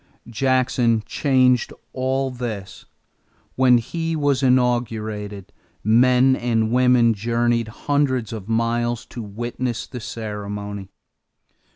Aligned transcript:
Jackson 0.31 1.03
changed 1.05 1.71
all 1.93 2.31
this. 2.31 2.85
When 3.55 3.77
he 3.77 4.15
was 4.15 4.41
inaugurated, 4.41 5.53
men 5.83 6.35
and 6.35 6.71
women 6.71 7.13
journeyed 7.13 7.67
hundreds 7.67 8.33
of 8.33 8.49
miles 8.49 9.05
to 9.05 9.21
witness 9.21 9.85
the 9.85 9.99
ceremony. 9.99 10.89